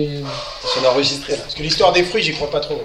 [0.00, 0.22] Ils
[0.62, 1.38] sont enregistrés là.
[1.42, 2.80] Parce que l'histoire des fruits, j'y crois pas trop.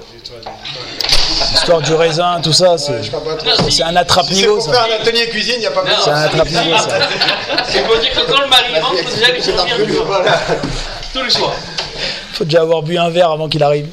[1.51, 4.59] L'histoire du raisin, tout ça, c'est ouais, un attrape-niveau.
[4.59, 5.99] Si c'est pour faire un atelier cuisine, il n'y a pas besoin.
[6.03, 6.75] C'est un attrape-niveau.
[7.67, 9.93] c'est pour dire que quand le mari rentre, faut déjà lui servir du
[11.13, 11.53] Tous les soirs.
[12.31, 13.89] Il faut déjà avoir bu un verre avant qu'il arrive.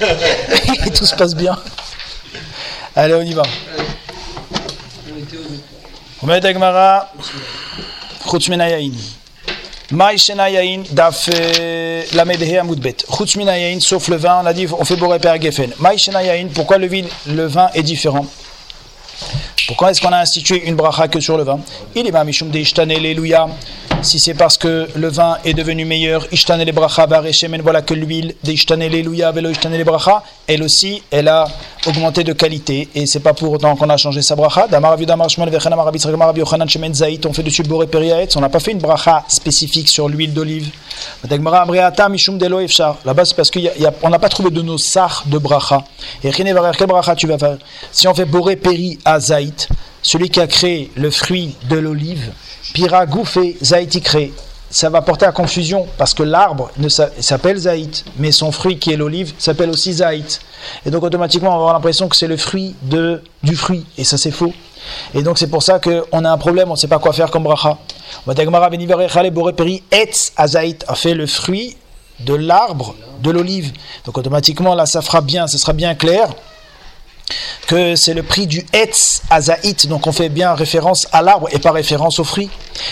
[0.84, 1.56] Et tout se passe bien.
[2.96, 3.44] Allez, on y va.
[6.24, 7.08] On met Dagmara.
[8.26, 9.14] Khouchmenayaïni.
[9.90, 12.02] Daf euh,
[13.80, 15.70] sauf le vin, on a dit on fait boré per gefen.
[16.54, 18.26] pourquoi le vin, le vin est différent?
[19.66, 21.60] Pourquoi est-ce qu'on a institué une bracha que sur le vin?
[21.94, 23.46] Il est ma mishum de Alléluia.
[24.02, 27.06] Si c'est parce que le vin est devenu meilleur, ishtane les bracha,
[27.62, 29.52] voilà que l'huile de velo
[30.46, 31.46] elle aussi, elle a
[31.86, 32.88] augmenté de qualité.
[32.94, 34.66] Et c'est pas pour autant qu'on a changé sa bracha.
[34.72, 37.88] On fait dessus boré.
[38.36, 40.70] On n'a pas fait une bracha spécifique sur l'huile d'olive.
[41.28, 41.66] Là-bas,
[43.24, 45.84] c'est parce qu'on n'a pas trouvé de nos sars de bracha.
[46.22, 47.58] Et quelle bracha tu vas faire?
[47.92, 49.68] Si on fait boré peri à zaït,
[50.02, 52.32] celui qui a créé le fruit de l'olive,
[52.72, 54.32] pira gouffé zaïti créé.
[54.74, 56.68] Ça va porter à confusion parce que l'arbre
[57.20, 60.40] s'appelle zaït, mais son fruit qui est l'olive s'appelle aussi zaït.
[60.84, 64.02] Et donc automatiquement on va avoir l'impression que c'est le fruit de, du fruit, et
[64.02, 64.52] ça c'est faux.
[65.14, 67.30] Et donc c'est pour ça qu'on a un problème, on ne sait pas quoi faire
[67.30, 67.78] comme bracha.
[68.26, 68.34] A
[70.96, 71.76] fait le fruit
[72.18, 73.72] de l'arbre de l'olive.
[74.06, 76.34] Donc automatiquement là ça fera bien, ce sera bien clair
[77.66, 81.58] que c'est le prix du Etz Azaït, donc on fait bien référence à l'arbre et
[81.58, 82.50] pas référence au fruit.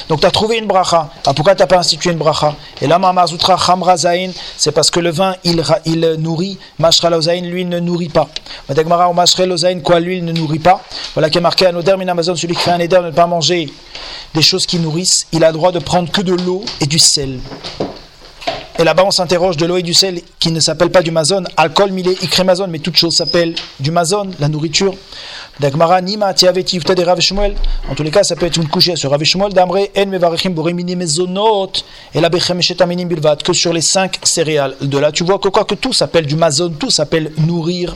[0.08, 1.10] Donc tu as trouvé une bracha.
[1.26, 2.54] Ah, pourquoi tu n'as pas institué une bracha?
[2.80, 7.40] Et là, Mamazoutra Chamra Zain, c'est parce que le vin, il, il nourrit, Mashra Lozain,
[7.40, 8.28] lui, il ne nourrit pas.
[8.68, 9.14] Madagmara ou
[9.82, 10.82] quoi, lui, il ne nourrit pas?
[11.14, 13.26] Voilà qui est marqué à Min Amazon, celui qui fait un éder de ne pas
[13.26, 13.72] manger
[14.34, 16.98] des choses qui nourrissent, il a le droit de prendre que de l'eau et du
[16.98, 17.40] sel.
[18.78, 21.44] Et là-bas, on s'interroge de l'eau et du sel qui ne s'appelle pas du mazon.
[21.56, 24.94] Alcool, milé, ikrémazon, mais toute chose s'appelle du mazon, la nourriture.
[25.60, 27.54] Dagmara, nima, de Rav Shmuel.
[27.90, 29.52] En tous les cas, ça peut être une couche sur Rav Shmuel.
[29.52, 31.72] Damre, en mevarechim, boremini, mezonot.
[32.14, 33.36] Et la bechem, shetaminim, bilvat.
[33.36, 34.76] Que sur les cinq céréales.
[34.80, 37.94] De là, tu vois que quoi que tout s'appelle du mazon, tout s'appelle nourrir.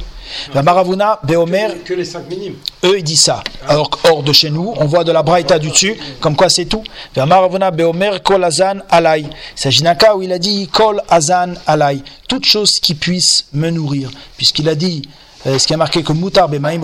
[0.54, 2.56] La maravuna, beomer, Que les 5 minimes.
[2.84, 3.42] eux, ils disent ça.
[3.68, 6.64] Alors, hors de chez nous, on voit de la braïta du dessus, comme quoi c'est
[6.64, 6.82] tout.
[7.16, 9.20] Maravuna beomer kol azan alay.
[9.20, 11.98] Il s'agit d'un cas où il a dit kol azan alay.
[12.28, 14.10] Toute chose qui puisse me nourrir.
[14.36, 15.02] Puisqu'il a dit,
[15.46, 16.80] euh, ce qui a marqué que mutar bemaim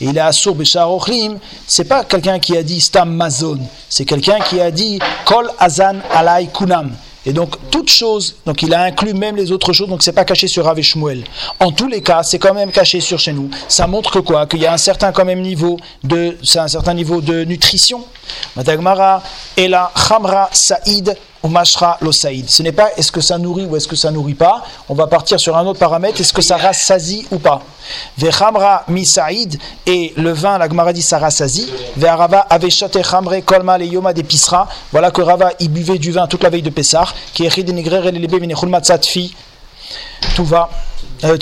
[0.00, 3.58] et il est assour beshar ochlim, c'est pas quelqu'un qui a dit stam mazon.
[3.88, 6.92] C'est quelqu'un qui a dit kol azan alay kunam.
[7.24, 10.24] Et donc, toute chose, donc il a inclus même les autres choses, donc c'est pas
[10.24, 11.22] caché sur Rav Shmuel.
[11.60, 13.48] En tous les cas, c'est quand même caché sur chez nous.
[13.68, 14.46] Ça montre que quoi?
[14.46, 18.04] Qu'il y a un certain quand même niveau de, c'est un certain niveau de nutrition.
[18.56, 19.22] Matagmara,
[19.56, 22.48] et la Khamra Saïd ou Mashra lo Saïd.
[22.48, 24.62] Ce n'est pas est-ce que ça nourrit ou est-ce que ça nourrit pas.
[24.88, 27.62] On va partir sur un autre paramètre, est-ce que ça rassasie ou pas.
[28.16, 31.70] Vechamra mi Saïd, et le vin, la Gemara dit ça rassasie.
[31.96, 34.68] Ve'arava aveshate chamre kolma le yoma de pisra.
[34.92, 37.06] Voilà que Rava, il buvait du vin toute la veille de Pessah.
[37.32, 39.34] Qui est denigrer le lebe vinechul matzat fi.
[40.36, 40.70] Tout va.
[41.24, 41.36] Euh,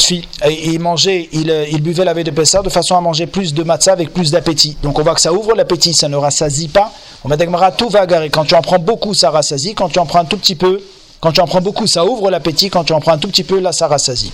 [0.50, 3.54] il mangeait, il, euh, il buvait la veille de Pessah de façon à manger plus
[3.54, 4.76] de matzah avec plus d'appétit.
[4.82, 6.92] Donc on voit que ça ouvre l'appétit, ça ne rassasie pas.
[7.24, 8.30] On va dire tout va garer.
[8.30, 9.74] Quand tu en prends beaucoup, ça rassasie.
[9.74, 10.80] Quand tu en prends un tout petit peu,
[11.20, 12.68] quand tu en prends beaucoup, ça ouvre l'appétit.
[12.70, 14.32] Quand tu en prends un tout petit peu, là, ça rassasie.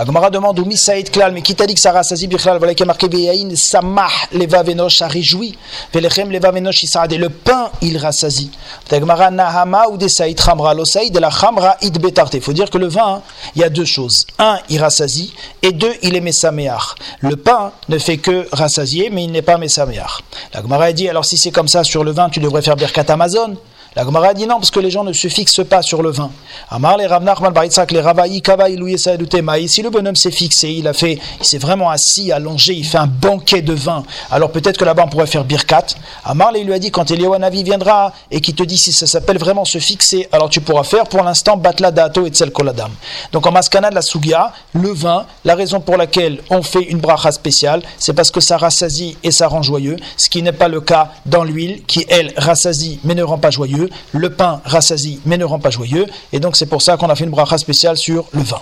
[0.00, 2.72] La Gemara demande où Misaïd Klal, mais qui t'a dit que ça rassasie Bichlal Voilà
[2.72, 5.58] qui est marqué Veyaïn Samah Leva Venosh, ça réjouit.
[5.92, 8.50] Velechem Leva Venosh Isaad, et le pain il rassasie.
[8.90, 12.32] La Gemara Nahama ou des Saïd Chamra, lo Saïd et la Chamra Id Betarte.
[12.32, 13.22] Il faut dire que le vin, hein,
[13.54, 14.26] il y a deux choses.
[14.38, 16.94] Un, il rassasie, et deux, il est Messameach.
[17.20, 20.22] Le pain ne fait que rassasier, mais il n'est pas Messameach.
[20.54, 23.04] La Gemara dit alors si c'est comme ça sur le vin, tu devrais faire Birkat
[23.10, 23.54] Amazon.
[23.96, 26.30] La Gemara dit non, parce que les gens ne se fixent pas sur le vin.
[26.70, 29.58] Amar les Rav Nachman bar Yitzhak, les Ravaï, Kava, Ilouye, Saadutema.
[29.58, 32.84] Et si le bonhomme s'est fixé, il a fait, il s'est vraiment assis, allongé, il
[32.84, 34.04] fait un banquet de vin.
[34.30, 35.86] Alors peut-être que là-bas on pourrait faire birkat.
[36.24, 39.38] Amar il lui a dit quand Eliawanavi viendra et qui te dit si ça s'appelle
[39.38, 42.92] vraiment se fixer, alors tu pourras faire pour l'instant batla dato et tsel koladam.
[43.32, 46.98] Donc en maskana de la sugia, le vin, la raison pour laquelle on fait une
[46.98, 50.68] bracha spéciale, c'est parce que ça rassasie et ça rend joyeux, ce qui n'est pas
[50.68, 53.79] le cas dans l'huile qui elle rassasie mais ne rend pas joyeux.
[54.12, 56.06] Le pain rassasie mais ne rend pas joyeux.
[56.32, 58.60] Et donc c'est pour ça qu'on a fait une bracha spéciale sur le vin.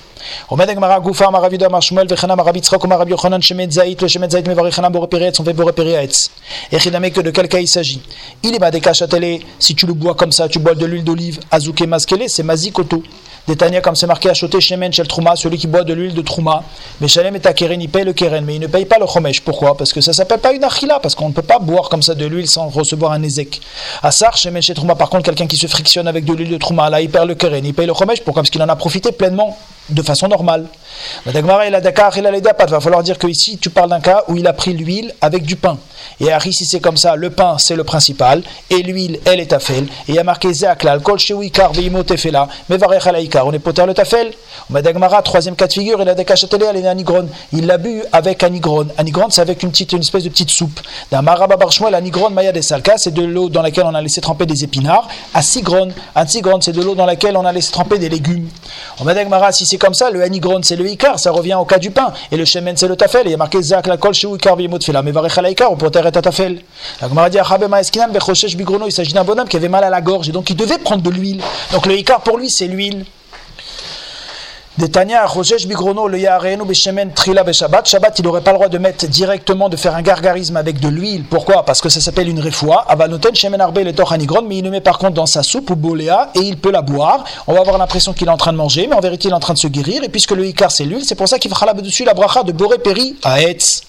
[7.08, 8.02] Que de quel cas il s'agit
[8.42, 11.40] Il est si tu le bois comme ça tu bois de l'huile d'olive
[12.28, 13.02] c'est Mazikoto
[13.48, 16.62] Détania, comme c'est marqué, acheter shemen shel trouma, celui qui boit de l'huile de trouma.
[17.00, 19.40] Mais shalem et keren, il paye le keren, mais il ne paye pas le chomesh.
[19.40, 19.74] Pourquoi?
[19.74, 22.14] Parce que ça s'appelle pas une achila, parce qu'on ne peut pas boire comme ça
[22.14, 23.58] de l'huile sans recevoir un ezek.
[24.02, 26.90] Asar, shemen shel trouma, par contre, quelqu'un qui se frictionne avec de l'huile de trouma,
[26.90, 28.20] là, il perd le keren, il paye le chomesh.
[28.20, 29.56] Pourquoi Parce qu'il en a profité pleinement
[29.88, 30.66] de façon normale.
[31.26, 31.32] Il.
[32.68, 35.44] Va falloir dire que ici tu parles d'un cas où il a pris l'huile avec
[35.44, 35.78] du pain.
[36.20, 39.46] Et Harry, si c'est comme ça, le pain c'est le principal et l'huile elle est
[39.46, 39.84] tafel.
[39.84, 42.48] Et il y a marqué Zéak l'alcool chez Wikar, Veimo Tefela,
[43.44, 44.32] On est poter le tafel.
[44.70, 46.88] Madagmara, troisième cas de figure, il a Dakachatele, elle est.
[47.52, 48.88] Il l'a bu avec anigron.
[48.96, 50.80] Anigron c'est avec une petite, une espèce de petite soupe.
[51.10, 54.46] Damara Babarshmuel, anigron Maya des Salka, c'est de l'eau dans laquelle on a laissé tremper
[54.46, 55.08] des épinards.
[55.34, 58.48] Asigron, antigron, c'est de l'eau dans laquelle on a laissé tremper des légumes.
[59.00, 61.78] On Madagmara, si c'est comme ça, le anigron c'est le ikar, ça revient au cas
[61.78, 62.12] du pain.
[62.32, 63.26] Et le shemen c'est le tafel.
[63.26, 65.02] Et il y a marqué Zak la kol chez ikar vimot fela.
[65.02, 66.62] Mais varech la ikar, on à tafel.
[67.00, 67.38] La Gemara dit
[68.12, 68.86] bechoshesh bigrono.
[68.86, 71.02] Il s'agit d'un bonhomme qui avait mal à la gorge et donc il devait prendre
[71.02, 71.42] de l'huile.
[71.72, 73.04] Donc le ikar pour lui c'est l'huile.
[74.78, 77.84] Détania, Rojesh Bigrono, le Yareenu Beshemen Trila Beshabbat.
[77.84, 80.86] Shabbat, il n'aurait pas le droit de mettre directement, de faire un gargarisme avec de
[80.86, 81.24] l'huile.
[81.28, 81.64] Pourquoi?
[81.64, 82.84] Parce que ça s'appelle une refoua.
[82.88, 85.74] Avanoten Shemen Arbe le Torhanigron, mais il le met par contre dans sa soupe ou
[85.74, 87.24] boléa et il peut la boire.
[87.48, 89.34] On va avoir l'impression qu'il est en train de manger, mais en vérité il est
[89.34, 90.04] en train de se guérir.
[90.04, 92.52] Et puisque le Ikar c'est l'huile, c'est pour ça qu'il fera là-dessus la bracha de
[92.52, 93.87] Boré Peri à Etz.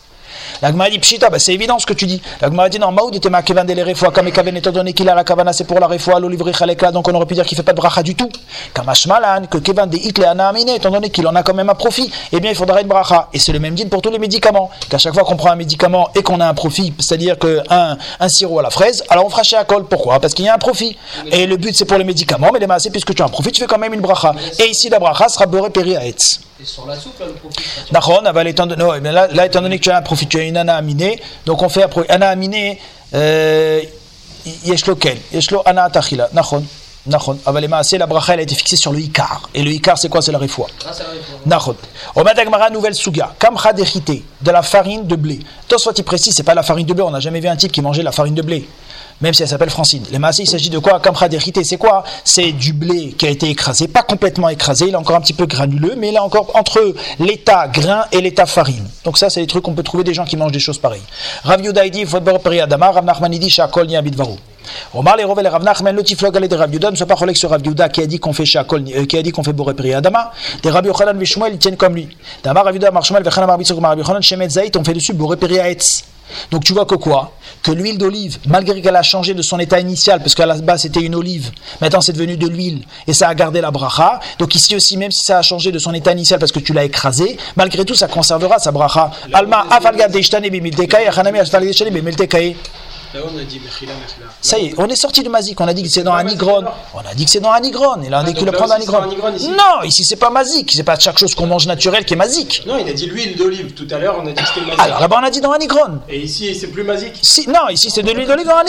[0.62, 2.22] La Gemara dit Pshita, bah, c'est évident ce que tu dis.
[2.42, 5.10] La Gemara dit non, Maoud était ma kevan de refoua, comme Kaven étant donné qu'il
[5.10, 7.58] a la kavana, c'est pour la refoua, l'olivri chaleka, donc on aurait pu dire qu'il
[7.58, 8.30] fait pas de bracha du tout.
[8.74, 12.12] Kamashmalan, que kevan de itle anamine, étant donné qu'il en a quand même un profit,
[12.32, 13.30] eh bien il faudra une bracha.
[13.34, 14.70] Et c'est le même din pour tous les médicaments.
[14.90, 18.30] Qu'à chaque fois qu'on prend un médicament et qu'on a un profit, c'est-à-dire qu'un un
[18.30, 19.86] sirop à la fraise, alors on fera chez Akol.
[19.86, 20.20] Pourquoi?
[20.20, 20.98] Parce qu'il y a un profit.
[21.32, 23.52] Et le but c'est pour les médicaments, mais les massés, puisque tu as un profit,
[23.52, 24.34] tu fais quand même une bracha.
[24.60, 25.46] Et ici la bracha sera
[26.02, 26.49] Etz.
[26.62, 27.56] Et sur la soupe, là, le profit.
[27.90, 28.22] D'accord,
[29.02, 31.22] mais là, là, étant donné que tu as un profit, tu as une ana aminée,
[31.46, 32.10] donc on fait un profit.
[32.12, 32.80] Ana aminée,
[33.14, 33.82] euh,
[34.66, 36.28] yesh lo ken, yesh lo ana atachila.
[36.34, 36.66] Nachon,
[37.06, 37.40] nachon.
[37.46, 39.50] Aval c'est la bracha, elle a été fixée sur le ikar.
[39.54, 40.22] Et le ikar, c'est quoi?
[40.22, 40.68] C'est la refoua.
[40.86, 40.92] Ah.
[41.46, 41.78] Nachon.
[42.18, 43.34] On met Agmara, nouvelle suga.
[43.40, 45.40] Kamcha de la farine de blé.
[45.70, 47.04] Toi, soit il précise, c'est pas la farine de blé.
[47.04, 48.68] On n'a jamais vu un type qui mangeait la farine de blé.
[49.22, 50.04] Même si elle s'appelle Francine.
[50.12, 51.02] Les massés, il s'agit de quoi?
[51.64, 52.04] C'est quoi?
[52.24, 55.34] C'est du blé qui a été écrasé, pas complètement écrasé, il est encore un petit
[55.34, 58.88] peu granuleux, mais il est encore entre l'état grain et l'état farine.
[59.04, 61.02] Donc ça, c'est des trucs qu'on peut trouver des gens qui mangent des choses pareilles.
[61.44, 61.62] Rav
[62.44, 64.38] Periadama, Rav Nachman dit, Shakol ni Abidvaru.
[64.94, 67.36] Omar les Rovel et Rav Nachman, le tiflog de Rav Yuda, ne soit pas relègue
[67.36, 69.54] sur Rav Yuda qui a dit qu'on fait Shakol, euh, qui a dit qu'on fait
[69.54, 70.32] Boré Periadama.
[70.64, 72.10] Des Rabbi Yochanan Vishmuel, ils tiennent comme lui.
[72.44, 76.04] Damar Rav Arbitz, Rav Yochanan, Shemet Zaït, on fait dessus Boré Periaetz.
[76.52, 77.34] Donc tu vois que quoi?
[77.64, 80.82] Que l'huile d'olive, malgré qu'elle a changé de son état initial, parce qu'à la base
[80.82, 81.52] c'était une olive,
[81.82, 84.20] maintenant c'est devenu de l'huile, et ça a gardé la bracha.
[84.38, 86.74] Donc ici aussi, même si ça a changé de son état initial parce que tu
[86.74, 89.12] l'as écrasé, malgré tout ça conservera sa bracha.
[89.34, 89.66] Alma
[90.10, 92.56] deishtane achanami deishtane bimiltekai.
[93.12, 94.28] Là, on a dit Mechila, Mechila.
[94.40, 96.24] Ça y est, on est sorti du Mazik, on a dit que c'est dans un
[96.24, 96.64] Nigron.
[96.94, 98.52] On a dit que c'est dans un Nigron, et là on dit Ah, qu'il le
[98.52, 99.28] donc prend là dans un aussi, c'est dans Nigron.
[99.28, 99.50] un Nigron, ici.
[99.50, 102.64] Non, ici c'est pas Mazik, c'est pas chaque chose qu'on mange naturel qui est Mazik.
[102.68, 103.74] Non, il a dit l'huile d'olive.
[103.74, 104.80] Tout à l'heure, on a dit que c'était mazik.
[104.80, 106.02] Alors là-bas on a dit dans un Nigron.
[106.08, 107.14] Et ici, c'est plus mazik.
[107.22, 108.64] Si, non, ici c'est de l'huile d'olive dans un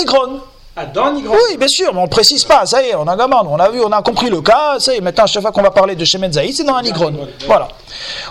[1.33, 2.65] Oui, bien sûr, mais on ne précise pas.
[2.65, 4.79] Ça y est, on a gamin, on a vu, on a compris le cas.
[4.79, 6.75] Ça y est, maintenant, à chaque fois qu'on va parler de Shemen Zaïd, c'est dans
[6.75, 7.29] un Nigron.
[7.47, 7.69] Voilà.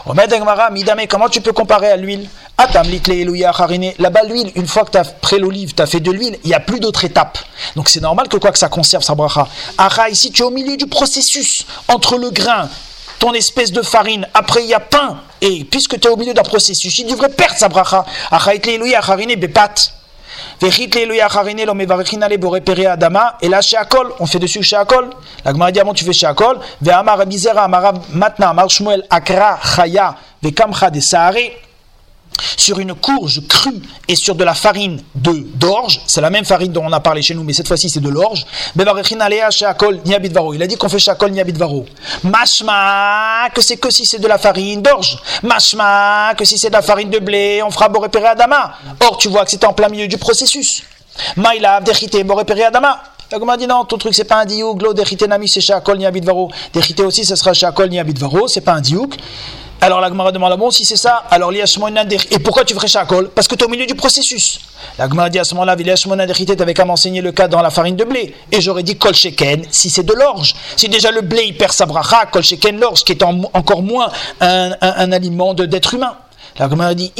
[0.06, 2.27] On met Dagmara, Midame, comment tu peux comparer à l'huile?
[2.57, 6.47] Là-bas, l'huile, une fois que tu as pris l'olive, tu as fait de l'huile, il
[6.47, 7.38] n'y a plus d'autres étapes.
[7.75, 9.47] Donc c'est normal que quoi que ça conserve sa bracha.
[9.77, 12.68] Ara, ici, tu es au milieu du processus entre le grain,
[13.19, 15.21] ton espèce de farine, après il y a pain.
[15.41, 18.06] Et puisque tu es au milieu d'un processus, il devrait perdre sa bracha.
[18.31, 19.94] Ara, Litle, Elouya, Harine, Bepat.
[20.61, 20.67] Et
[23.47, 25.09] là, chez Akol, on fait dessus chez Akol.
[25.45, 26.59] La Gemara dit, ah tu fais chez Akol.
[26.81, 31.53] Ve amar bizera amara matna amar shmuel akra chaya ve kamcha de saare.
[32.57, 36.71] Sur une courge crue et sur de la farine de d'orge, c'est la même farine
[36.71, 38.45] dont on a parlé chez nous, mais cette fois-ci c'est de l'orge.
[38.75, 41.86] Il a dit qu'on fait chez Akol ni abidvaro.
[42.24, 45.19] Mashma, que c'est que si c'est de la farine d'orge.
[45.43, 48.74] Mashma, que si c'est de la farine de blé, on fera boré pere adama.
[49.01, 50.83] Or, tu vois que c'était en plein milieu du processus.
[51.36, 53.01] Maïla, dechite, boré pere adama.
[53.31, 56.00] La dit non, ton truc c'est pas un diouk, l'eau dechite nami c'est chez Akol
[56.00, 56.50] ni abidvaro.
[56.74, 59.17] Dechite aussi, ça sera chez Akol ni abidvaro, c'est pas un diouk.
[59.81, 61.51] Alors la Gemara demande, bon, si c'est ça, alors
[62.31, 64.59] Et pourquoi tu ferais Shakol Parce que tu es au milieu du processus.
[64.98, 65.71] La Gemara dit à ce moment-là,
[66.57, 68.36] tu avais qu'à m'enseigner le cas dans la farine de blé.
[68.51, 69.15] Et j'aurais dit Kol
[69.71, 70.53] si c'est de l'orge.
[70.75, 72.43] Si déjà le blé, il perd sa bracha, Kol
[72.79, 74.09] l'orge, qui est en- encore moins
[74.41, 76.15] un, un- un aliment d'être humain.
[76.58, 77.12] La Gemara dit,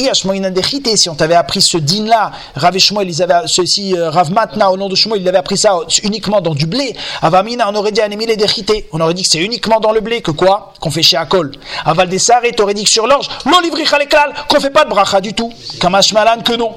[0.96, 4.90] si on t'avait appris ce din-là, Rav ils avaient, ceci, euh, Rav Matna, au nom
[4.90, 6.96] de Shmuel, il avait appris ça uniquement dans du blé.
[7.22, 10.22] Avamina, on aurait dit anémile et On aurait dit que c'est uniquement dans le blé
[10.22, 10.74] que quoi?
[10.80, 11.52] Qu'on fait chez Akol.
[11.86, 14.90] Aval des Saré, t'aurais dit que sur l'orge, non livri chalekal, qu'on fait pas de
[14.90, 15.52] bracha du tout.
[15.80, 16.72] Kamash malan que non.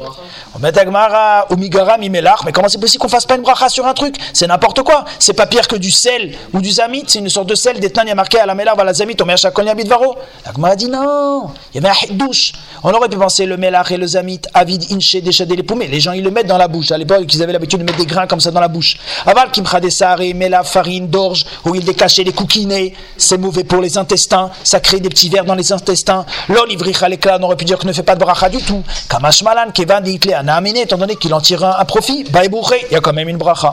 [0.54, 3.87] On met Agmara, Omigara, Mimelach, mais comment c'est possible qu'on fasse pas une bracha sur
[3.87, 4.16] un truc?
[4.32, 5.04] C'est n'importe quoi.
[5.18, 7.80] C'est pas pire que du sel ou du zamit, c'est une sorte de sel.
[7.80, 9.66] D'Etnan, il y a marqué à la melar, à la zamit, on met à Shakol,
[9.87, 10.16] Varo.
[10.44, 12.41] L'Agmara dit non, il y avait un douche.
[12.82, 15.87] On aurait pu penser le melach et le zamit, avid, inche, déchadé les poumées.
[15.87, 16.90] Les gens, ils le mettent dans la bouche.
[16.90, 18.96] À l'époque, ils avaient l'habitude de mettre des grains comme ça dans la bouche.
[19.26, 19.80] Aval, kimcha
[20.20, 22.94] et mela, farine, d'orge, où ils décachaient les coquinets.
[23.16, 24.50] C'est mauvais pour les intestins.
[24.64, 26.25] Ça crée des petits vers dans les intestins.
[26.49, 28.82] L'olivricha, l'éclat, on aurait pu dire qu'il ne fait pas de bracha du tout.
[29.08, 32.25] Kamash malan, kevan, étant donné qu'il en tire un, profit.
[32.30, 33.72] Bah, il y a quand même une bracha.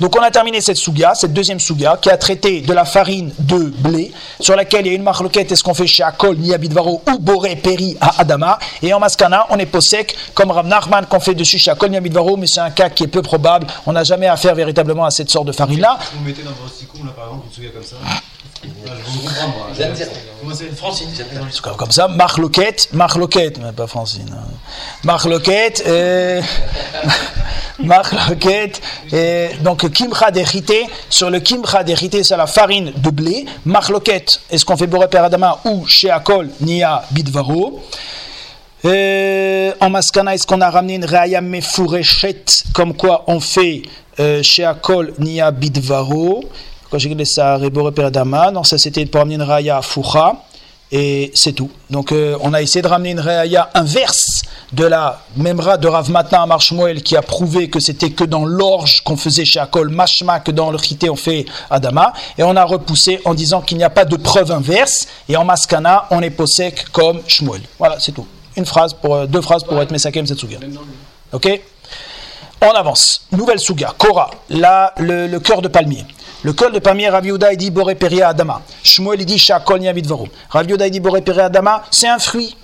[0.00, 3.32] Donc on a terminé cette souga, cette deuxième souga, qui a traité de la farine
[3.38, 6.56] de blé, sur laquelle il y a une marloquette, est-ce qu'on fait chez Akol, ni
[6.56, 8.58] Bidvaro, ou Boré, Péri, à Adama.
[8.82, 12.00] Et en Maskana, on est possèque, comme Rav Nachman, qu'on fait dessus chez Akol, ni
[12.00, 13.66] Bidvaro, mais c'est un cas qui est peu probable.
[13.86, 15.98] On n'a jamais affaire véritablement à cette sorte de farine-là.
[16.14, 17.96] Vous mettez dans votre là, par exemple, une souga comme ça
[20.76, 21.08] Francine,
[21.76, 24.28] comme ça, Marloquette, Marloquette, mais pas Francine.
[24.32, 24.50] Hein.
[25.04, 26.40] Marloquette, euh,
[27.78, 28.80] Marloquette,
[29.12, 33.44] et donc Kimcha d'hérité, sur le Kimcha d'hérité, c'est la farine de blé.
[33.64, 37.80] Marloquette, est-ce qu'on fait Boré Peradama ou chez Akol, Nia Bidvaro?
[38.84, 43.82] Euh, en Maskana, est-ce qu'on a ramené une Raya Mefurechet, comme quoi on fait
[44.20, 46.44] euh, chez Akol, Nia Bidvaro?
[46.90, 47.58] Quand j'ai ça,
[48.52, 50.36] non, ça c'était pour ramener une raya foucha,
[50.92, 51.70] et c'est tout.
[51.90, 54.35] Donc euh, on a essayé de ramener une raya inverse
[54.72, 58.44] de la memra de Rav Matin à Marshmoel qui a prouvé que c'était que dans
[58.44, 62.64] l'orge qu'on faisait chez Akol, mashma que dans le on fait Adama, et on a
[62.64, 66.30] repoussé en disant qu'il n'y a pas de preuve inverse, et en Maskana on est
[66.30, 67.62] possèque comme Shmuel.
[67.78, 68.26] Voilà, c'est tout.
[68.56, 70.58] Une phrase pour, euh, deux phrases pour être Mesakem Setsuga.
[71.32, 71.60] Ok?
[72.62, 73.26] On avance.
[73.32, 76.06] Nouvelle Suga, Kora, là, le, cœur de palmier.
[76.42, 78.62] Le col de Pamir, Rav Yehuda, il dit Boré Adama.
[78.82, 80.28] Shmuel, il dit Shakol Yavidvaru.
[80.48, 82.56] Rav Yehuda, il dit Boré Adama, c'est un fruit.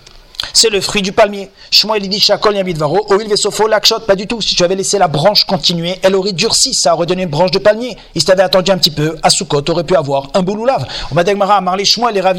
[0.52, 1.50] C'est le fruit du palmier.
[1.70, 3.00] Shmuel, dit Shakol Yavidvaru.
[3.08, 4.40] Oil Vesofo, Lakshot, pas du tout.
[4.40, 6.74] Si tu avais laissé la branche continuer, elle aurait durci.
[6.74, 7.96] Ça aurait donné une branche de palmier.
[8.14, 9.16] Il t'avait attendu un petit peu.
[9.22, 10.86] À Sukkot, aurait pu avoir un bouloulav.
[11.10, 12.36] On m'a dit Marley Shmuel et Rav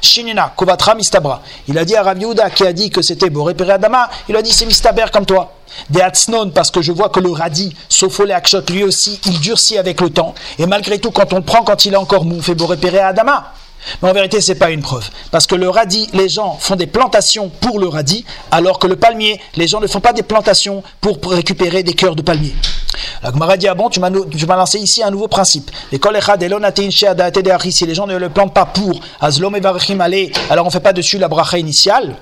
[0.00, 1.42] Shinina, Kovatra, Mistabra.
[1.68, 2.18] Il a dit à Rav
[2.54, 5.52] qui a dit que c'était Boré Peria Adama, il a dit c'est Mistaber comme toi.
[5.88, 9.78] Des Hatznon, parce que je vois que le radis, Sopholé Akshot, lui aussi, il durcit
[9.78, 10.34] avec le temps.
[10.58, 13.06] Et malgré tout, quand on le prend, quand il est encore mou, fait beau à
[13.06, 13.54] Adama.
[14.02, 15.08] Mais en vérité, ce n'est pas une preuve.
[15.30, 18.96] Parce que le radis, les gens font des plantations pour le radis, alors que le
[18.96, 22.54] palmier, les gens ne font pas des plantations pour récupérer des cœurs de palmier.
[23.22, 25.70] La Gemara dit, ah bon, tu m'as lancé ici un nouveau principe.
[25.90, 29.00] Si les gens ne le plantent pas pour
[30.50, 32.16] alors on ne fait pas dessus la bracha initiale.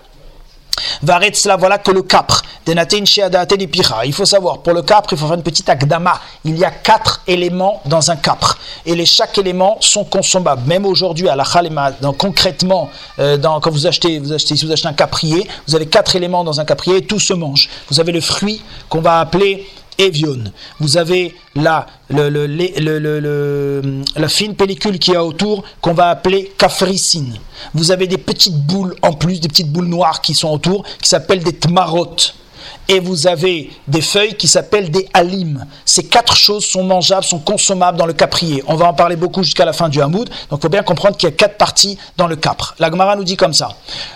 [1.02, 2.42] Varetzla, voilà que le capre.
[2.66, 6.20] Il faut savoir, pour le capre, il faut faire une petite agdama.
[6.44, 8.58] Il y a quatre éléments dans un capre.
[8.86, 10.62] Et les, chaque élément sont consommables.
[10.66, 14.88] Même aujourd'hui, à la chalema, concrètement, euh, quand vous achetez, vous achetez, si vous achetez
[14.88, 17.68] un caprier, vous avez quatre éléments dans un caprier et tout se mange.
[17.90, 19.66] Vous avez le fruit qu'on va appeler
[20.78, 22.28] Vous avez la, la
[24.28, 27.38] fine pellicule qui est autour qu'on va appeler cafricine.
[27.74, 31.08] Vous avez des petites boules en plus, des petites boules noires qui sont autour, qui
[31.08, 32.34] s'appellent des tmarotes
[32.90, 35.64] et vous avez des feuilles qui s'appellent des halim.
[35.84, 38.64] Ces quatre choses sont mangeables, sont consommables dans le caprier.
[38.66, 40.28] On va en parler beaucoup jusqu'à la fin du hamoud.
[40.50, 42.74] Donc il faut bien comprendre qu'il y a quatre parties dans le capre.
[42.80, 43.68] La Gemara nous dit comme ça.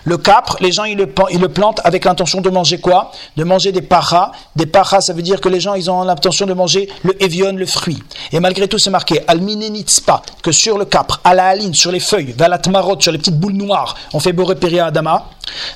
[0.02, 3.12] Le capre, les gens ils le, plantent avec l'intention de manger quoi?
[3.36, 4.32] De manger des paras.
[4.56, 7.52] Des paras, ça veut dire que les gens ils ont l'intention de manger le evion,
[7.52, 8.02] le fruit.
[8.32, 12.00] Et malgré tout c'est marqué alminenitzpa, que sur le capre, à la haline, sur les
[12.00, 15.28] feuilles, valatmarot, sur les petites boules noires, on fait boré adama.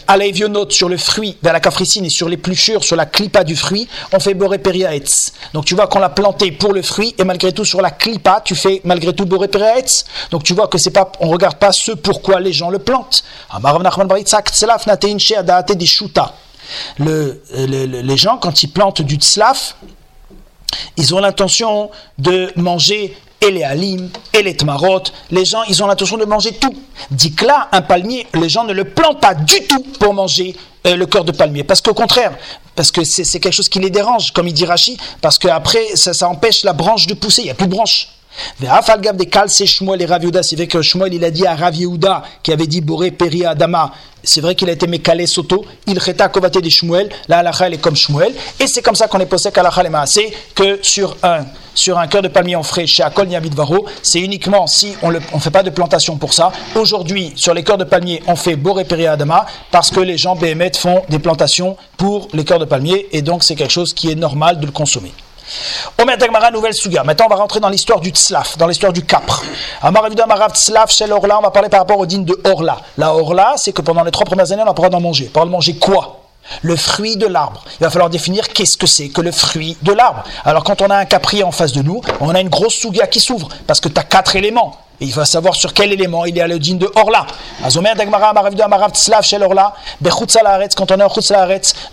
[0.06, 0.24] À la
[0.70, 3.86] sur le fruit, vers la cafricine et sur les l'épluchure, sur la clipa du fruit,
[4.12, 5.32] on fait boré etz.
[5.52, 8.40] Donc tu vois qu'on l'a planté pour le fruit et malgré tout sur la clipa,
[8.42, 10.04] tu fais malgré tout boré etz.
[10.30, 13.22] Donc tu vois que c'est pas, on regarde pas ce pourquoi les gens le plantent.
[16.98, 19.76] Le, les gens, quand ils plantent du tzlaf,
[20.96, 25.02] ils ont l'intention de manger et les halim, et les tmarot.
[25.30, 26.74] Les gens, ils ont l'intention de manger tout.
[27.10, 30.96] Dit là, un palmier, les gens ne le plantent pas du tout pour manger euh,
[30.96, 31.64] le cœur de palmier.
[31.64, 32.36] Parce qu'au contraire,
[32.74, 36.14] parce que c'est quelque chose qui les dérange, comme il dit Rachi, parce qu'après, ça,
[36.14, 38.08] ça empêche la branche de pousser, il n'y a plus de branche.
[39.48, 40.22] C'est Shmuel et Rav.
[40.42, 43.44] C'est vrai que Shmuel il a dit à Rav Yehuda qui avait dit Boré Peri
[43.44, 43.92] Adama.
[44.22, 45.64] C'est vrai qu'il a été mécalé soto.
[45.86, 47.08] Il reta kovate de Shmuel.
[47.28, 48.34] La halacha elle est comme Shmuel.
[48.60, 51.44] Et c'est comme ça qu'on est posé halacha les maasé que sur un
[51.78, 55.20] sur un cœur de palmier en frais chez Akol Varo, c'est uniquement si on ne
[55.32, 56.50] on fait pas de plantation pour ça.
[56.74, 60.34] Aujourd'hui, sur les cœurs de palmier, on fait Boré Peri Adama parce que les gens
[60.34, 64.10] BMT font des plantations pour les cœurs de palmier et donc c'est quelque chose qui
[64.10, 65.12] est normal de le consommer.
[66.00, 67.04] Omer Dagmara, nouvelle suga.
[67.04, 69.42] Maintenant, on va rentrer dans l'histoire du tzlaf, dans l'histoire du capre.
[69.82, 72.78] Amar Amarav tzlaf, chez l'orla, on va parler par rapport au digne de orla.
[72.96, 75.26] La orla, c'est que pendant les trois premières années, on n'a pas d'en manger.
[75.26, 76.20] Pas de manger quoi?
[76.62, 77.62] Le fruit de l'arbre.
[77.80, 80.24] Il va falloir définir qu'est-ce que c'est que le fruit de l'arbre.
[80.44, 83.06] Alors quand on a un capri en face de nous, on a une grosse souga
[83.06, 84.76] qui s'ouvre, parce que tu as quatre éléments.
[85.00, 87.26] Et il va savoir sur quel élément il est à le djinn de Orla.
[87.62, 91.08] Azomer d'Agmara, Maravidu Amarav Tslav shel Orla, Bechutz Alaretz, quand on est en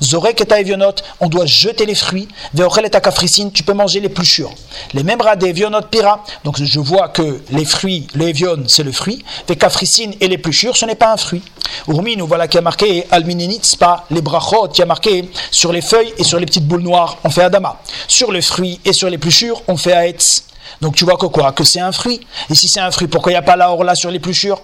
[0.02, 0.76] Zorek et
[1.20, 4.52] on doit jeter les fruits, Veochel et tu peux manger les plus sûrs.
[4.94, 8.92] Les mêmes radés, Evionot Pira, donc je vois que les fruits, le Evion, c'est le
[8.92, 11.44] fruit, Ve Kafrisin et les plus sûrs, ce n'est pas un fruit.
[11.88, 15.82] Urmi, nous voilà qui a marqué Alminenitz, pas les brachot, qui a marqué sur les
[15.82, 17.80] feuilles et sur les petites boules noires, on fait Adama.
[18.08, 20.44] Sur le fruit et sur les plus sûrs, on fait Aetz.
[20.82, 22.20] Donc tu vois que quoi Que c'est un fruit.
[22.50, 24.62] Et si c'est un fruit, pourquoi il n'y a pas la orla sur sûrs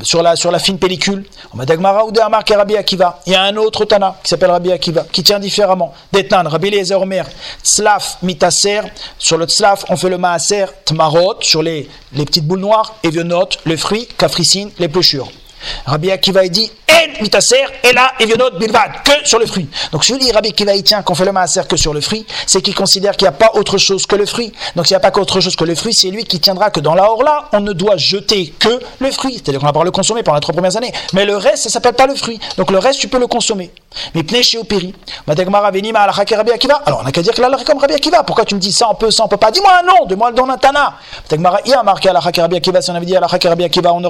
[0.00, 3.20] sur la, sur la fine pellicule, on met Dagmara ou Amar et Rabbi Akiva.
[3.26, 5.92] Il y a un autre Tana qui s'appelle Rabbi Akiva, qui tient différemment.
[6.12, 7.26] Detnan, Rabbi Eliezer Omer,
[7.62, 8.80] Tzlaf, Mitaser.
[9.18, 13.76] Sur le Tzlaf, on fait le Maaser, Tmarot, sur les, petites boules noires, Evionot, le
[13.76, 15.30] fruit, Kafricine, les pluchures.
[15.86, 19.68] Rabbi Akiva dit En mitaser et là evionnot bilvad que sur le fruit.
[19.92, 22.74] Donc si Rabbi Akiva tient qu'on fait le maaser que sur le fruit, c'est qu'il
[22.74, 24.52] considère qu'il n'y a pas autre chose que le fruit.
[24.76, 26.80] Donc s'il n'y a pas qu'autre chose que le fruit, c'est lui qui tiendra que
[26.80, 29.34] dans la orla, on ne doit jeter que le fruit.
[29.34, 30.92] C'est-à-dire qu'on va pouvoir le consommer pendant les trois premières années.
[31.12, 32.40] Mais le reste, ça s'appelle pas le fruit.
[32.56, 33.70] Donc le reste, tu peux le consommer.
[34.14, 36.80] Mais ala Rabbi Akiva.
[36.86, 38.22] Alors on n'a qu'à dire que là, comme Rabbi Akiva.
[38.22, 39.50] Pourquoi tu me dis ça on peut, ça on peut pas?
[39.50, 40.94] Dis-moi un nom, dis-moi le don d'un Tana.
[41.30, 42.80] A marqué ala Rabbi Akiva.
[42.80, 44.04] Si on avait dit Akiva, on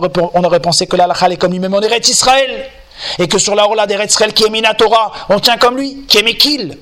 [0.44, 2.70] aurait, pensé que la comme lui-même en Eretz Israël.
[3.18, 6.18] Et que sur la Orla d'Eretz Israël qui est Minatora, on tient comme lui, qui
[6.18, 6.78] est Mekil.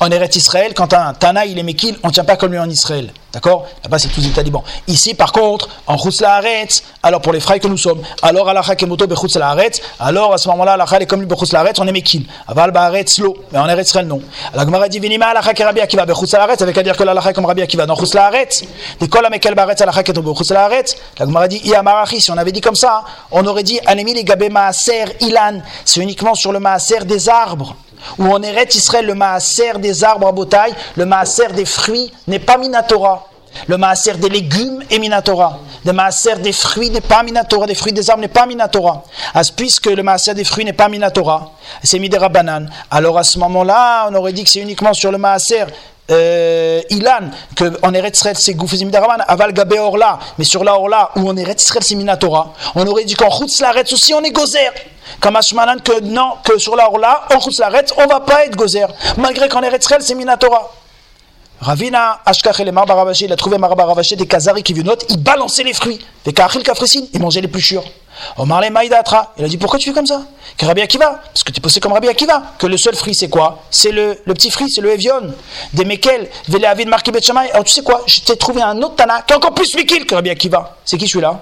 [0.00, 2.58] En Eretz Israël, quand un Tana il est Mekil, on ne tient pas comme lui
[2.58, 3.12] en Israël.
[3.32, 3.66] D'accord?
[3.84, 4.62] Là-bas, c'est tous les talibans.
[4.86, 6.22] Ici, par contre, en Chutz
[7.02, 9.38] alors pour les frères que nous sommes, alors Alacha Kemoto Bechutz
[10.00, 12.26] alors à ce moment-là, Alacha est comme lui Bechutz on est Mekil.
[12.46, 14.20] Aval Baaretz Lo, mais en Eretz Israël, non.
[14.54, 17.34] La Gemara dit Vinima Alacha Kerabi Akiva Bechutz Laaretz, avec à dire que l'Alacha est
[17.34, 18.64] comme Rabbi Akiva dans Chutz Laaretz.
[18.98, 20.96] Des Kol Mekel Baaretz Alacha Kemoto Bechutz Laaretz.
[21.18, 24.24] La Gemara dit Iamarachi, si on avait dit comme ça, on aurait dit Anemi les
[24.24, 25.60] Gabé Maaser Ilan.
[25.84, 26.60] C'est uniquement sur le
[27.06, 27.76] Des arbres.
[28.18, 32.38] Où on Eretz Israël, le Maaser des arbres à botaille, le Maaser des fruits n'est
[32.38, 33.28] pas Minatora.
[33.66, 35.58] Le maaser des légumes est Minatora.
[35.84, 37.66] Le maaser des fruits n'est pas Minatora.
[37.66, 39.04] Des fruits des arbres n'est pas Minatora.
[39.34, 42.70] As, puisque le maaser des fruits n'est pas Minatora, c'est Midera Banane.
[42.90, 45.64] Alors à ce moment-là, on aurait dit que c'est uniquement sur le maaser
[46.10, 51.10] Ilan, que en Eretz Israël c'est Goufez Midaraban, Aval Gabé Orla, mais sur la Orla,
[51.16, 54.30] où en Eretz Israël c'est Minatora, on aurait dit qu'en Chutz Laretz aussi on est
[54.30, 54.72] Gozer.
[55.20, 58.56] Comme Ashmanan, que non, que sur la Orla, en Chutz Laretz, on va pas être
[58.56, 60.70] Gozer, malgré qu'en Eretz Israël c'est Minatora.
[61.60, 65.72] Ravina Ashkach et Marbaravaché, il a trouvé Marbaravaché des Kazari qui note, il balançait les
[65.72, 65.98] fruits.
[66.24, 67.84] Des Kachil Kafrisin, il mangeait les plus sûrs.
[68.36, 70.22] Omar le Maïdatra, il a dit pourquoi tu fais comme ça?
[70.56, 73.14] Que Rabbi Akiva, parce que tu es posé comme Rabbi Akiva, que le seul fruit
[73.14, 73.62] c'est quoi?
[73.70, 75.34] C'est le, le petit fruit, c'est le Evion.
[75.72, 77.50] Des Mekel, Vele Avid Marki Betchamay.
[77.50, 78.02] Alors tu sais quoi?
[78.06, 80.76] Je t'ai trouvé un autre Tana qui est encore plus Mikil que Rabbi Akiva.
[80.84, 81.40] C'est qui celui-là?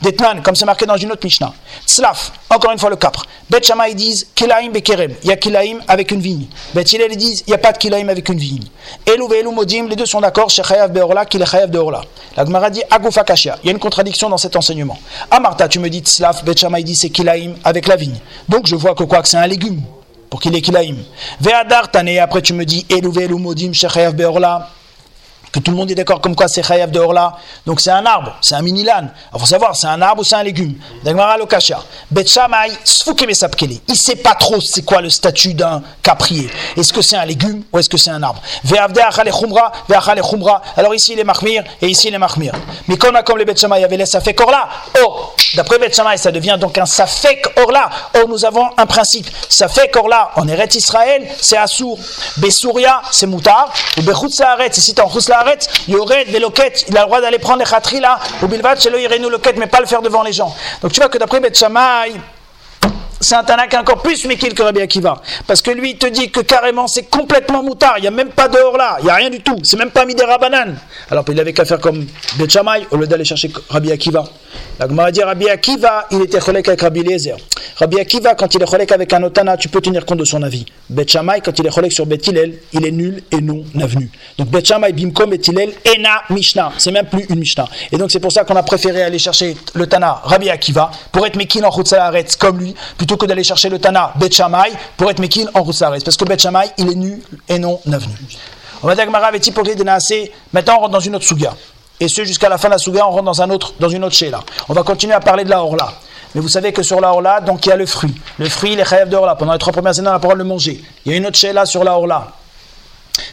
[0.00, 1.52] Detnan, comme c'est marqué dans une autre Mishnah.
[1.86, 3.24] Tzlaf, encore une fois le capre.
[3.50, 5.14] Bet Shammai ils Kilaim bekerem.
[5.22, 6.46] Il y a Kilaim avec une vigne.
[6.74, 8.64] Bet Hillel ils disent il n'y a pas de Kilaim avec une vigne.
[9.06, 10.50] Elu modim, les deux sont d'accord.
[10.50, 11.80] Chez Chayav beorla, qu'il est de.
[12.36, 13.58] La Gemara dit Agufa Kashia.
[13.62, 14.98] Il y a une contradiction dans cet enseignement.
[15.30, 18.18] Amarta, tu me dis Tzlaf, Bet Shammai dit c'est Kilaim avec la vigne.
[18.48, 19.82] Donc je vois que quoi que c'est un légume
[20.30, 20.96] pour qu'il ait Kilaim.
[21.40, 21.90] Ve'adar
[22.22, 23.72] après tu me dis Elu modim,
[24.14, 24.70] beorla
[25.52, 27.36] que tout le monde est d'accord comme quoi c'est Chayav de Orla.
[27.66, 29.08] Donc c'est un arbre, c'est un minilan.
[29.34, 30.74] Il faut savoir, c'est un arbre ou c'est un légume.
[31.04, 31.82] Dagmara lo kasha.
[32.10, 32.22] Il
[33.88, 36.50] ne sait pas trop c'est quoi le statut d'un caprier.
[36.76, 38.40] Est-ce que c'est un légume ou est-ce que c'est un arbre?
[40.76, 42.54] Alors ici il est mahmir et ici il est mahmir.
[42.88, 44.40] Mais comme, comme les Bet Shamay avaient les safek
[45.04, 47.90] oh, d'après Bet Shamay, ça devient donc un safek Orla.
[48.14, 49.28] Or nous avons un principe.
[49.48, 51.98] Safek Orla, en Eretz Israël, c'est Assour.
[52.38, 53.72] Besouria, c'est Moutar.
[53.96, 55.30] Et Bechutz Haaretz, ici en Chutz
[55.88, 58.46] il y aurait des loquettes, il a le droit d'aller prendre les khatri là, au
[58.46, 60.54] bilvat, chez le irénu loquettes, mais pas le faire devant les gens.
[60.80, 62.12] Donc tu vois que d'après Bet Shammai,
[63.22, 65.22] c'est un Tanakh encore plus Mikil que Rabbi Akiva.
[65.46, 67.94] Parce que lui, il te dit que carrément c'est complètement moutard.
[67.98, 68.96] Il n'y a même pas dehors là.
[68.98, 69.56] Il n'y a rien du tout.
[69.62, 70.74] C'est même pas Midera Banan.
[71.10, 72.06] Alors il avait qu'à faire comme
[72.36, 74.24] Bet Shammai au lieu d'aller chercher Rabbi Akiva.
[74.78, 77.36] La Gemara dit Rabbi Akiva, il était cholek avec Rabbi Eliezer.
[77.76, 80.42] Rabbi Akiva, quand il est cholek avec un otana, tu peux tenir compte de son
[80.42, 80.66] avis.
[80.90, 84.10] Bet Shammai, quand il est cholek sur Bet Hillel, il est nul et non avenu.
[84.38, 86.72] Donc Bet Shammai, Bimkom, Bet Hillel, Ena Mishnah.
[86.78, 87.66] C'est même plus une Mishnah.
[87.92, 91.26] Et donc c'est pour ça qu'on a préféré aller chercher le Tana Rabbi Akiva pour
[91.26, 94.30] être Mekin en Chutzalaretz comme lui, plutôt que d'aller chercher le Tana Bet
[94.96, 96.04] pour être Mekin en Chutzalaretz.
[96.04, 96.36] Parce que Bet
[96.78, 98.14] il est nul et non avenu.
[98.82, 99.10] On va dire.
[100.52, 101.54] Maintenant, on rentre dans une autre Suga.
[102.00, 104.02] Et ce, jusqu'à la fin de la Suga, on rentre dans, un autre, dans une
[104.04, 104.40] autre Sheila.
[104.68, 105.92] On va continuer à parler de la Orla.
[106.34, 108.14] Mais vous savez que sur la Orla, donc il y a le fruit.
[108.38, 109.36] Le fruit, il est de Orla.
[109.36, 110.82] Pendant les trois premières années, on a le de le manger.
[111.04, 112.32] Il y a une autre Sheila sur la Orla.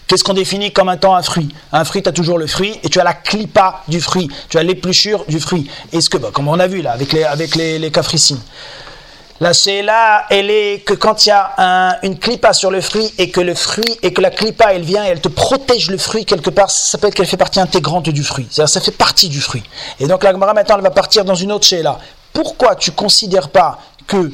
[0.06, 1.50] Qu'est-ce qu'on définit comme un temps un fruit?
[1.72, 4.30] Un fruit, tu as toujours le fruit et tu as la clipa du fruit.
[4.50, 5.70] Tu as l'épluchure du fruit.
[5.94, 7.92] Est-ce que, bah, comme on a vu là, avec les, avec les.
[9.42, 13.14] La Sheila, elle est que quand il y a un- une clipa sur le fruit
[13.18, 15.98] et que le fruit et que la clipa elle vient et elle te protège le
[15.98, 18.48] fruit quelque part, ça s'appelle qu'elle fait partie intégrante du fruit.
[18.52, 19.64] C'est-à-dire ça fait partie du fruit.
[20.02, 22.00] Et donc la Gemara maintenant elle va partir dans une autre Sheila.
[22.34, 24.30] Pourquoi tu considères pas que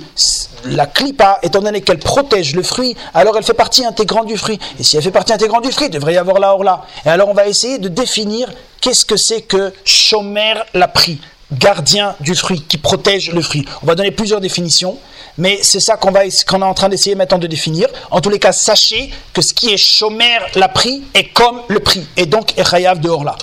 [0.65, 4.57] la clipa, étant donné qu'elle protège le fruit, alors elle fait partie intégrante du fruit?
[4.79, 6.83] Et si elle fait partie intégrante du fruit, il devrait y avoir la orla.
[7.05, 8.49] Et alors on va essayer de définir
[8.81, 11.19] qu'est-ce que c'est que Shomer l'a pris
[11.51, 13.65] gardien du fruit, qui protège le fruit.
[13.83, 14.97] On va donner plusieurs définitions,
[15.37, 17.87] mais c'est ça qu'on qu'on est en train d'essayer maintenant de définir.
[18.09, 21.79] En tous les cas, sachez que ce qui est chomer la prix est comme le
[21.79, 23.35] prix, et donc est chayav de Orla.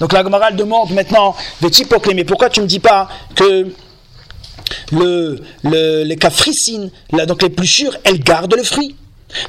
[0.00, 3.72] Donc la Gemara demande maintenant, mais pourquoi tu ne me dis pas que
[4.92, 8.94] le, le- les cafricines, là, donc les plus sûres, elles gardent le fruit?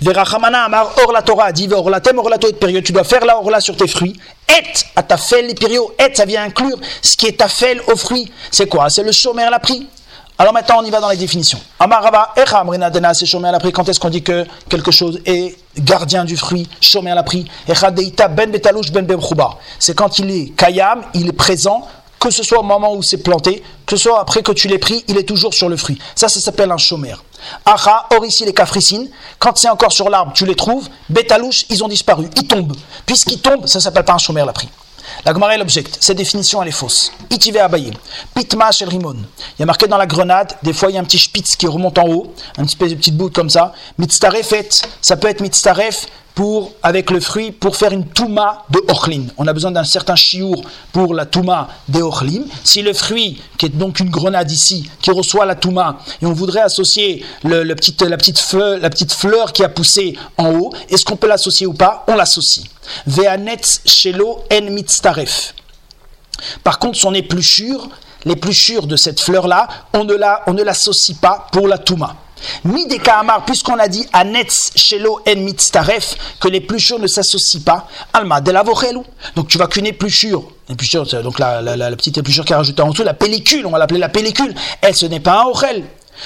[0.02, 2.84] Verachamana amar or la Torah dit or la tem or la et période.
[2.84, 4.20] Tu dois faire la orla sur tes fruits.
[4.50, 4.64] Et
[4.96, 5.90] à ta les périodes.
[6.00, 8.32] Et ça vient inclure ce qui est ta fel aux fruits.
[8.52, 8.90] C'est quoi?
[8.90, 9.88] C'est le chômeur la pris.
[10.38, 11.60] Alors maintenant on y va dans les définitions.
[11.80, 13.72] Amaraba echa amrina dena c'est chômeur la pris.
[13.72, 18.50] Quand est-ce qu'on dit que quelque chose est gardien du fruit, chômeur la deita ben
[18.50, 19.06] betalouche ben.
[19.80, 21.88] C'est quand il est kayam, il est présent
[22.20, 24.78] que ce soit au moment où c'est planté, que ce soit après que tu l'aies
[24.78, 25.98] pris, il est toujours sur le fruit.
[26.16, 27.24] Ça, ça s'appelle un chômeur.
[27.66, 31.84] Acha, or ici les cafricines, quand c'est encore sur l'arbre, tu les trouves, bétalouche, ils
[31.84, 32.76] ont disparu, ils tombent.
[33.06, 34.70] Puisqu'ils tombent, ça s'appelle pas un chômeur la pris.
[35.26, 37.12] La Gemara elle objecte, cette définition elle est fausse.
[37.30, 37.92] Itivé abayé,
[38.36, 39.16] pitma shel rimon.
[39.58, 41.56] Il y a marqué dans la grenade, des fois il y a un petit spitz
[41.56, 43.74] qui remonte en haut, un petit petite bout comme ça.
[43.98, 44.70] Mitztarefet,
[45.02, 46.06] ça peut être mitztaref
[46.40, 49.26] pour, avec le fruit, pour faire une touma de orlin.
[49.38, 50.62] On a besoin d'un certain chiour
[50.94, 52.46] pour la touma des orlim.
[52.64, 56.32] Si le fruit, qui est donc une grenade ici, qui reçoit la touma, et on
[56.32, 61.74] voudrait associer la, petite fleur, qui a poussé en haut, est-ce qu'on peut l'associer ou
[61.74, 62.06] pas?
[62.08, 62.66] On l'associe.
[63.06, 65.54] Ve'anetz shelo en mitztaref.
[66.64, 67.90] Par contre, son épluchure,
[68.24, 72.16] l'épluchure de cette fleur-là, on ne l'associe pas pour la touma.
[72.66, 77.88] Ni des kahamar, puisqu'on a dit anetz shelo en mitztaref, que l'épluchure ne s'associe pas,
[78.14, 78.64] alma de la.
[79.36, 82.82] Donc tu vois qu'une épluchure, épluchure, donc la, la, la, petite épluchure qui est rajoutée
[82.82, 85.84] en dessous, la pellicule, on va l'appeler la pellicule, elle ce n'est pas un orel.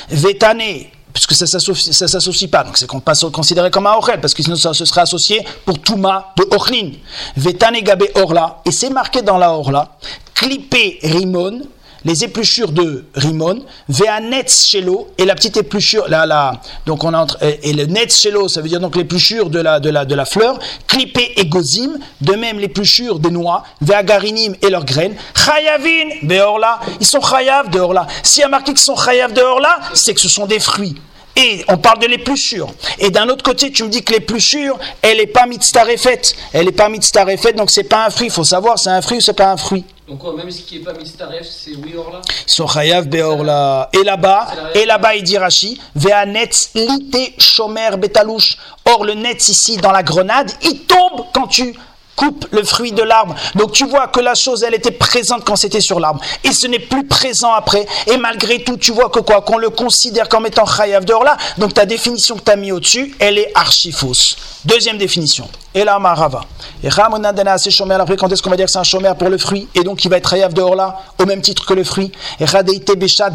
[0.10, 4.34] Vétané, puisque ça ça s'associe pas, donc c'est qu'on pas considéré comme un orel, parce
[4.34, 6.92] que sinon ça se serait associé pour touma de orlin.
[7.38, 9.98] Vétané gabé orla, et c'est marqué dans la orla,
[10.34, 11.62] clippé rimon,
[12.06, 17.38] les épluchures de Rimon, Veanetz Shelo, et la petite épluchure, la, la, donc on entre,
[17.42, 20.26] et, le Netz Shelo, ça veut dire donc l'épluchure de la, de la, de la
[20.26, 26.80] fleur, Clippé et Gozim, de même l'épluchure des noix, Veagarinim et leurs graines, Chayavin, Beorla,
[27.00, 28.08] ils sont Chayav de Orla.
[28.22, 30.96] S'il y a marqué qu'ils sont Chayav de Orla, c'est que ce sont des fruits.
[31.36, 32.70] Et on parle de l'épluchure.
[33.00, 36.22] Et d'un autre côté, tu me dis que l'épluchure, elle n'est pas mitztarefet.
[36.54, 38.28] Elle n'est pas mitztarefet, donc c'est pas un fruit.
[38.28, 39.84] Il faut savoir, c'est un fruit ou c'est pas un fruit.
[40.08, 43.08] Donc quoi, même ce qui est pas Mistaref, c'est oui or là Ils sont chayav
[43.08, 43.90] beorla.
[43.94, 48.58] Et là-bas, et là-bas, il dit Rashi, ve'anetz lite shomer betalouche.
[48.86, 51.74] Or, le netz ici, dans la grenade, il tombe quand tu
[52.16, 53.36] coupes le fruit de l'arbre.
[53.56, 56.22] Donc tu vois que la chose, elle était présente quand c'était sur l'arbre.
[56.44, 57.86] Et ce n'est plus présent après.
[58.08, 59.42] Et malgré tout, tu vois que quoi?
[59.42, 61.38] Qu'on le considère comme étant chayav d'orla.
[61.58, 64.38] Donc ta définition que tu as mis au-dessus, elle est archi fausse.
[64.66, 65.48] Deuxième définition.
[65.76, 66.42] Et là, marava.
[66.84, 68.00] Et ramona dana assez chômeur.
[68.00, 69.68] Après, quand est-ce qu'on va dire que c'est un chômeur pour le fruit?
[69.76, 72.12] Et donc il va être chayav d'orla au même titre que le fruit.
[72.40, 72.92] Et radeite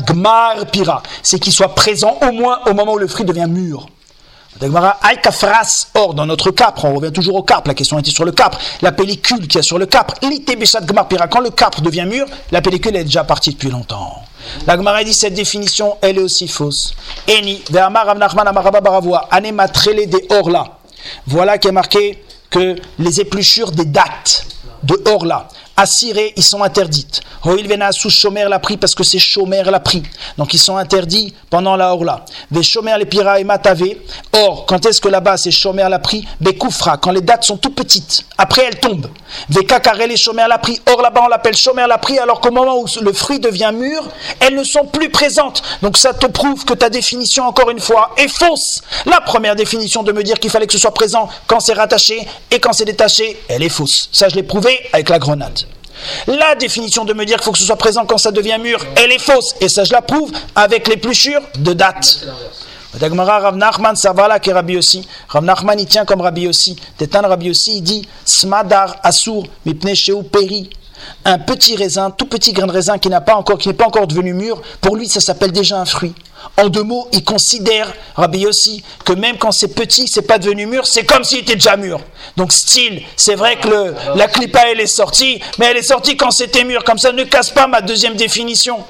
[0.06, 1.02] gmar pira.
[1.22, 3.86] C'est qu'il soit présent au moins au moment où le fruit devient mûr.
[4.60, 8.32] Aïkafras, or, dans notre capre, on revient toujours au capre, la question était sur le
[8.32, 12.26] capre, la pellicule qui est sur le capre, l'itébéchat gmarpira, quand le capre devient mûr,
[12.50, 14.22] la pellicule est déjà partie depuis longtemps.
[14.66, 16.94] La Gemara dit cette définition, elle est aussi fausse.
[17.28, 17.62] Eni.
[21.26, 24.46] Voilà qui est marqué que les épluchures des dates
[24.82, 25.48] de orla.
[25.80, 27.20] Assiré, ils sont interdites.
[27.44, 30.02] Hoil sous Shomer l'a pris parce que c'est Shomer l'a pris.
[30.36, 32.24] Donc ils sont interdits pendant la Orla.
[32.50, 34.02] Ve Shomer les pira et matavé.
[34.32, 36.26] Or, quand est-ce que là-bas c'est Shomer l'a pris?
[36.40, 38.24] Bekoufra, quand les dates sont tout petites.
[38.38, 39.06] Après elles tombent.
[39.50, 40.80] Ve Kakare les Shomer l'a pris.
[40.90, 44.02] Or là-bas on l'appelle Shomer l'a pris alors qu'au moment où le fruit devient mûr,
[44.40, 45.62] elles ne sont plus présentes.
[45.82, 48.82] Donc ça te prouve que ta définition, encore une fois, est fausse.
[49.06, 52.26] La première définition de me dire qu'il fallait que ce soit présent quand c'est rattaché
[52.50, 54.08] et quand c'est détaché, elle est fausse.
[54.10, 55.67] Ça je l'ai prouvé avec la grenade.
[56.26, 58.78] La définition de me dire qu'il faut que ce soit présent quand ça devient mûr,
[58.96, 59.54] elle est fausse.
[59.60, 62.26] Et ça, je la prouve avec l'épluchure de date.
[62.94, 65.06] Dagmara Rav Nachman Savala qui est Rabbi aussi.
[65.28, 66.76] Rav Nachman il tient comme Rabbi aussi.
[66.96, 70.70] Tétan Rabbi aussi il dit Smadar Asur Mipne Sheu Peri.
[71.24, 74.06] Un petit raisin, tout petit grain de raisin qui n'a pas encore, n'est pas encore
[74.06, 76.14] devenu mûr, pour lui ça s'appelle déjà un fruit.
[76.56, 80.66] En deux mots, il considère, Rabbi aussi, que même quand c'est petit, c'est pas devenu
[80.66, 82.00] mûr, c'est comme s'il était déjà mûr.
[82.36, 86.30] Donc style, c'est vrai que la clipa elle est sortie, mais elle est sortie quand
[86.30, 86.84] c'était mûr.
[86.84, 88.84] Comme ça, ne casse pas ma deuxième définition.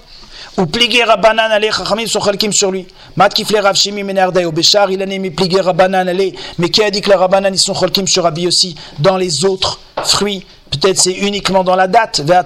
[0.59, 2.87] Ou pliger Rabbanan ale chachamim sont chalkim sur lui.
[3.15, 4.53] Mat kifle Rav Shimi menardei au
[4.91, 6.33] il a mis pliger Rabbanan ale.
[6.59, 9.45] Mais qui a dit que les Rabbanan ils sont chalkim sur Rabbi aussi dans les
[9.45, 12.23] autres fruits Peut-être c'est uniquement dans la date.
[12.29, 12.45] À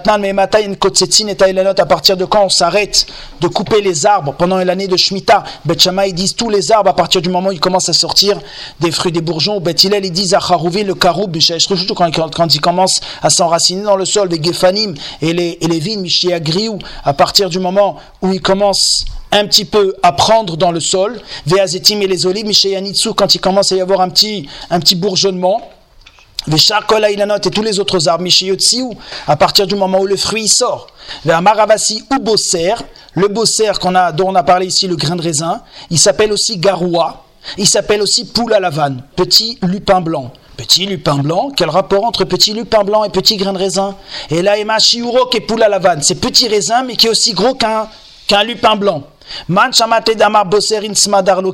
[1.86, 3.06] partir de quand on s'arrête
[3.40, 5.74] de couper les arbres pendant l'année de Shemitah Bet
[6.06, 8.38] ils disent tous les arbres à partir du moment où ils commencent à sortir
[8.80, 9.60] des fruits des bourgeons.
[9.60, 11.36] Bet ils disent Acharouvin, le karoub,
[11.96, 15.66] quand, quand, quand ils commencent à s'enraciner dans le sol, les gefanim et les, et
[15.66, 16.08] les vignes,
[17.04, 21.20] à partir du moment où ils commencent un petit peu à prendre dans le sol,
[21.46, 24.78] Ve'azetim et les olives, Mishia Nitsu, quand il commence à y avoir un petit, un
[24.78, 25.60] petit bourgeonnement.
[26.50, 28.24] Et tous les autres arbres,
[29.26, 30.88] à partir du moment où le fruit sort.
[31.24, 32.74] Vers Maravasi ou Bosser,
[33.14, 36.32] le Bosser qu'on a, dont on a parlé ici, le grain de raisin, il s'appelle
[36.32, 37.24] aussi Garoua,
[37.58, 40.32] il s'appelle aussi poule à la vanne, petit lupin blanc.
[40.56, 43.96] Petit lupin blanc, quel rapport entre petit lupin blanc et petit grain de raisin?
[44.30, 47.06] Et là, Ema Shiuro qui est poule à la vanne, c'est petit raisin mais qui
[47.06, 47.88] est aussi gros qu'un
[48.26, 49.02] qu'un lupin blanc.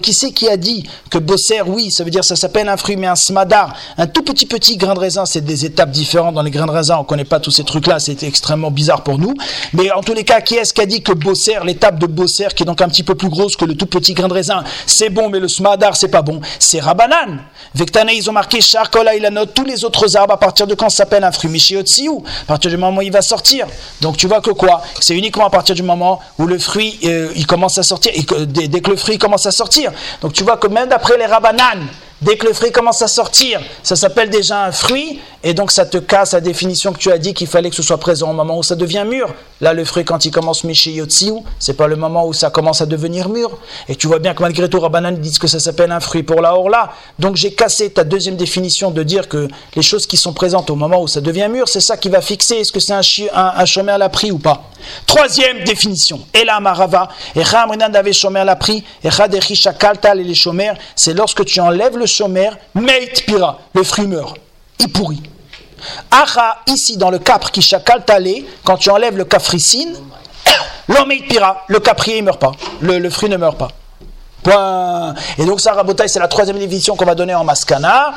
[0.03, 2.97] Qui c'est qui a dit que bosser, oui, ça veut dire ça s'appelle un fruit,
[2.97, 6.43] mais un smadar, un tout petit petit grain de raisin, c'est des étapes différentes dans
[6.43, 6.97] les grains de raisin.
[6.99, 9.35] On connaît pas tous ces trucs-là, c'est extrêmement bizarre pour nous.
[9.73, 12.49] Mais en tous les cas, qui est-ce qui a dit que bosser, l'étape de bosser,
[12.55, 14.63] qui est donc un petit peu plus grosse que le tout petit grain de raisin,
[14.87, 16.41] c'est bon, mais le smadar, c'est pas bon.
[16.59, 17.41] C'est rabanan.
[17.75, 20.89] Vectane, ils ont marqué charcola, il note tous les autres arbres à partir de quand
[20.89, 21.51] ça s'appelle un fruit?
[21.51, 23.67] Mishiotsiou, à partir du moment où il va sortir.
[24.01, 24.83] Donc tu vois que quoi?
[25.01, 28.25] C'est uniquement à partir du moment où le fruit, euh, il commence à sortir, et
[28.47, 29.93] dès, dès, que le fruit commence à sortir.
[30.21, 31.87] Donc tu vois que même d'après les rabananes,
[32.23, 35.87] dès que le fruit commence à sortir, ça s'appelle déjà un fruit, et donc ça
[35.87, 38.35] te casse la définition que tu as dit qu'il fallait que ce soit présent au
[38.35, 39.33] moment où ça devient mûr.
[39.61, 42.81] Là, le fruit, quand il commence Miché Yotsiou, c'est pas le moment où ça commence
[42.81, 43.57] à devenir mûr.
[43.89, 46.41] Et tu vois bien que malgré tout, Rabbanan disent que ça s'appelle un fruit pour
[46.41, 46.93] la Orla.
[47.19, 50.75] Donc j'ai cassé ta deuxième définition de dire que les choses qui sont présentes au
[50.75, 53.95] moment où ça devient mûr, c'est ça qui va fixer est-ce que c'est un, chômeur
[53.95, 54.63] à la ou pas.
[55.07, 56.21] Troisième définition.
[56.35, 59.09] Et là, Marava, et avait chômeur la pris, et
[59.79, 64.37] Kaltal et les chômeurs, c'est lorsque tu enlèves le chômeur, meit pira, le fruit meurt.
[64.81, 65.23] Il pourrit.
[66.11, 69.97] Acha, ici dans le capre qui chakal talé, quand tu enlèves le cafricine,
[70.89, 73.69] l'homme pira, le caprier ne meurt pas, le, fruit ne meurt pas.
[74.43, 75.15] Point.
[75.37, 78.15] Et donc ça, Rabotaï, c'est la troisième définition qu'on va donner en Maskana.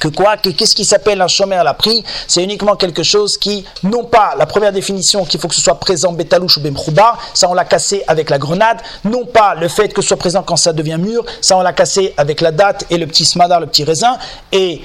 [0.00, 0.38] Que quoi?
[0.38, 2.02] Qu'est-ce qui s'appelle un chômeur à la prix?
[2.26, 5.78] C'est uniquement quelque chose qui, non pas la première définition qu'il faut que ce soit
[5.78, 9.92] présent bétalouche ou bemchouba, ça on l'a cassé avec la grenade, non pas le fait
[9.92, 12.86] que ce soit présent quand ça devient mûr, ça on l'a cassé avec la date
[12.88, 14.16] et le petit smadar, le petit raisin,
[14.52, 14.80] et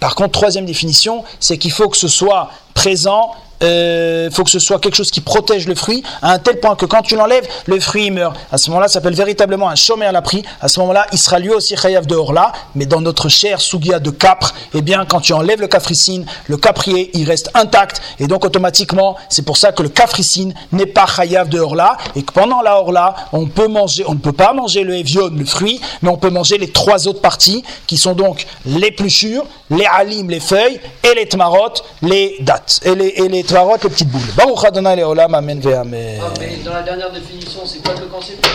[0.00, 4.58] par contre, troisième définition, c'est qu'il faut que ce soit présent euh, faut que ce
[4.58, 7.46] soit quelque chose qui protège le fruit à un tel point que quand tu l'enlèves,
[7.66, 8.36] le fruit meurt.
[8.52, 10.44] À ce moment-là, ça s'appelle véritablement un chômeur à la prix.
[10.60, 13.98] À ce moment-là, il sera lui aussi chayav de Orla, mais dans notre chair sougia
[13.98, 18.26] de capre, eh bien, quand tu enlèves le cafricine, le caprier, il reste intact, et
[18.26, 22.32] donc automatiquement, c'est pour ça que le cafricine n'est pas chayav de Orla, et que
[22.32, 25.80] pendant la Orla, on peut manger, on ne peut pas manger le evion, le fruit,
[26.02, 30.30] mais on peut manger les trois autres parties, qui sont donc les pluchures, les alim,
[30.30, 34.20] les feuilles, et les tmarot, les dates, et les, et les tmarot, les petites boules.
[34.36, 36.20] Baruch Adonai Leolam, Amen Amen.
[36.22, 36.28] Ah,
[36.64, 38.46] dans la dernière définition, c'est quoi le concept